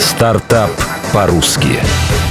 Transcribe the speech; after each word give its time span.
Стартап 0.00 0.70
по-русски. 1.12 1.78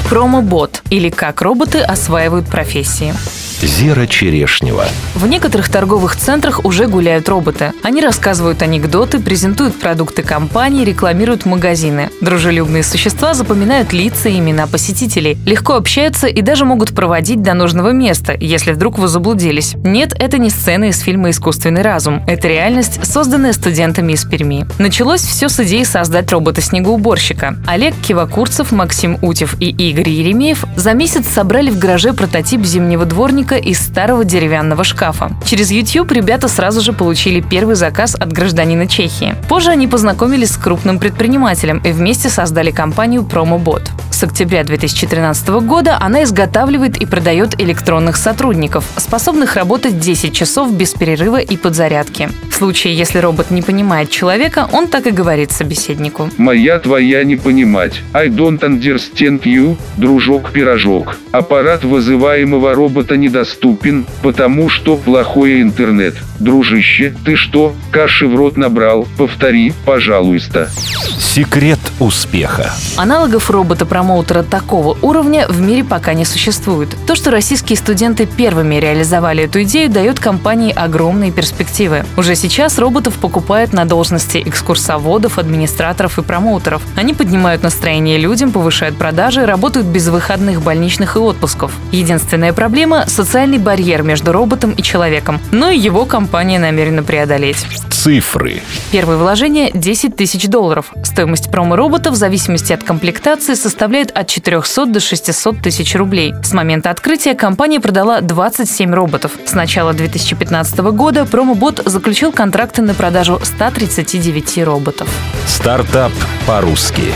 Промобот 0.10 0.82
или 0.90 1.12
как 1.12 1.44
роботы 1.44 1.82
осваивают 1.82 2.48
профессии. 2.48 3.14
Зера 3.62 4.08
Черешнева. 4.08 4.86
В 5.16 5.28
некоторых 5.28 5.70
торговых 5.70 6.16
центрах 6.16 6.64
уже 6.64 6.88
гуляют 6.88 7.28
роботы. 7.28 7.74
Они 7.84 8.02
рассказывают 8.02 8.62
анекдоты, 8.62 9.20
презентуют 9.20 9.78
продукты 9.78 10.24
компании, 10.24 10.86
рекламируют 10.86 11.46
магазины. 11.46 12.10
Дружелюбные 12.22 12.84
существа 12.84 13.34
запоминают 13.34 13.92
лица 13.92 14.30
и 14.30 14.40
имена 14.40 14.66
посетителей, 14.68 15.38
легко 15.46 15.76
общаются 15.76 16.28
и 16.28 16.42
даже 16.42 16.64
могут 16.64 16.96
проводить 16.96 17.42
до 17.42 17.54
нужного 17.54 17.90
места, 17.90 18.36
если 18.40 18.72
вдруг 18.72 18.98
вы 18.98 19.08
заблудились. 19.08 19.74
Нет, 19.84 20.14
это 20.18 20.38
не 20.38 20.50
сцена 20.50 20.86
из 20.86 21.00
фильма 21.00 21.32
«Искусственный 21.32 21.82
разум». 21.82 22.24
Это 22.28 22.48
реальность, 22.48 23.06
созданная 23.06 23.54
студентами 23.54 24.14
из 24.14 24.24
Перми. 24.24 24.66
Началось 24.78 25.22
все 25.22 25.50
с 25.50 25.60
идеи 25.60 25.84
создать 25.84 26.32
робота-снегоуборщика. 26.32 27.58
Олег 27.68 27.94
Кивакурцев, 28.08 28.72
Максим 28.72 29.18
Утев 29.22 29.56
и 29.60 29.70
Игорь 29.70 30.10
Еремеев 30.10 30.64
за 30.78 30.94
месяц 30.94 31.28
собрали 31.28 31.70
в 31.70 31.78
гараже 31.78 32.14
прототип 32.14 32.64
зимнего 32.64 33.06
дворника 33.06 33.49
шкафчика 33.50 33.56
из 33.56 33.80
старого 33.80 34.24
деревянного 34.24 34.84
шкафа. 34.84 35.32
Через 35.46 35.72
YouTube 35.72 36.12
ребята 36.12 36.48
сразу 36.48 36.82
же 36.82 36.94
получили 36.94 37.42
первый 37.42 37.76
заказ 37.76 38.16
от 38.16 38.32
гражданина 38.32 38.88
Чехии. 38.88 39.36
Позже 39.48 39.72
они 39.72 39.88
познакомились 39.88 40.52
с 40.52 40.58
крупным 40.58 41.00
предпринимателем 41.00 41.80
и 41.80 41.92
вместе 41.92 42.30
создали 42.30 42.72
компанию 42.72 43.22
PromoBot. 43.24 43.82
С 44.12 44.24
октября 44.24 44.64
2013 44.64 45.50
года 45.62 45.98
она 46.00 46.24
изготавливает 46.24 46.98
и 46.98 47.06
продает 47.06 47.60
электронных 47.60 48.18
сотрудников, 48.18 48.84
способных 48.98 49.56
работать 49.56 50.00
10 50.00 50.34
часов 50.34 50.72
без 50.74 50.94
перерыва 50.94 51.40
и 51.40 51.58
подзарядки. 51.58 52.30
В 52.60 52.62
случае, 52.62 52.94
если 52.94 53.20
робот 53.20 53.52
не 53.52 53.62
понимает 53.62 54.10
человека, 54.10 54.68
он 54.74 54.90
так 54.90 55.08
и 55.08 55.12
говорит 55.12 55.54
собеседнику. 55.54 56.30
Моя 56.38 56.78
твоя 56.78 57.24
не 57.24 57.38
понимать. 57.38 58.02
I 58.12 58.28
don't 58.28 58.60
understand 58.60 59.44
you, 59.44 59.78
дружок-пирожок. 59.96 61.16
Аппарат 61.32 61.86
вызываемого 61.86 62.76
робота 62.76 63.16
недоступен, 63.16 64.06
потому 64.22 64.68
что 64.68 64.98
плохой 64.98 65.62
интернет. 65.62 66.16
Дружище, 66.42 67.16
ты 67.24 67.38
что, 67.38 67.74
каши 67.92 68.28
в 68.28 68.36
рот 68.36 68.58
набрал? 68.58 69.08
Повтори, 69.18 69.72
пожалуйста. 69.86 70.70
Секрет 71.18 71.80
успеха. 72.00 72.74
Аналогов 72.98 73.50
робота-промоутера 73.50 74.44
такого 74.44 74.98
уровня 75.02 75.48
в 75.48 75.62
мире 75.62 75.86
пока 75.86 76.14
не 76.14 76.26
существует. 76.26 76.90
То, 77.08 77.16
что 77.16 77.32
российские 77.32 77.78
студенты 77.78 78.26
первыми 78.26 78.76
реализовали 78.76 79.46
эту 79.46 79.64
идею, 79.64 79.90
дает 79.90 80.20
компании 80.20 80.74
огромные 80.74 81.32
перспективы. 81.32 82.04
Уже 82.18 82.36
сейчас 82.36 82.49
роботов 82.80 83.16
покупают 83.22 83.74
на 83.74 83.86
должности 83.86 84.42
экскурсоводов, 84.44 85.38
администраторов 85.38 86.18
и 86.18 86.24
промоутеров. 86.24 86.82
Они 86.96 87.14
поднимают 87.14 87.62
настроение 87.62 88.18
людям, 88.18 88.52
повышают 88.52 88.98
продажи, 88.98 89.46
работают 89.46 89.86
без 89.86 90.08
выходных 90.08 90.62
больничных 90.62 91.16
и 91.16 91.20
отпусков. 91.20 91.72
Единственная 91.92 92.52
проблема– 92.52 93.06
социальный 93.08 93.60
барьер 93.60 94.02
между 94.02 94.32
роботом 94.32 94.72
и 94.72 94.82
человеком, 94.82 95.40
но 95.52 95.70
и 95.70 95.78
его 95.78 96.06
компания 96.06 96.58
намерена 96.58 97.04
преодолеть. 97.04 97.68
Цифры. 97.92 98.62
Первое 98.92 99.18
вложение– 99.18 99.70
10 99.74 100.16
тысяч 100.16 100.48
долларов. 100.48 100.94
Стоимость 101.04 101.52
промо-робота 101.52 102.12
в 102.12 102.16
зависимости 102.16 102.74
от 102.74 102.82
комплектации 102.84 103.54
составляет 103.54 104.10
от 104.18 104.28
400 104.28 104.86
до 104.86 105.00
600 105.00 105.62
тысяч 105.62 105.96
рублей. 105.96 106.34
С 106.42 106.54
момента 106.54 106.90
открытия 106.90 107.36
компания 107.36 107.80
продала 107.80 108.22
27 108.22 108.94
роботов. 108.94 109.34
С 109.46 109.54
начала 109.54 109.94
2015 109.94 110.80
года 110.80 111.26
промо-бот 111.26 111.84
заключил 111.86 112.32
контракты 112.40 112.82
на 112.82 112.94
продажу 112.94 113.38
139 113.44 114.64
роботов. 114.64 115.10
Стартап 115.46 116.14
по-русски. 116.48 117.12